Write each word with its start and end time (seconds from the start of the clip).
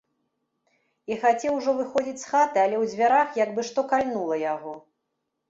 І 1.11 1.17
хацеў 1.25 1.53
ужо 1.57 1.75
выходзіць 1.81 2.15
з 2.23 2.31
хаты, 2.31 2.59
але 2.65 2.75
ў 2.81 2.93
дзвярах 2.93 3.29
як 3.43 3.53
бы 3.59 3.69
што 3.69 3.79
кальнула 3.95 4.35
яго. 4.55 4.73